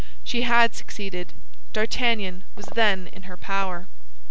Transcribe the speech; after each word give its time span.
She 0.23 0.41
had 0.41 0.73
succeeded; 0.73 1.31
D'Artagnan 1.73 2.43
was 2.55 2.65
then 2.73 3.05
in 3.13 3.29
her 3.29 3.37
power! 3.37 3.85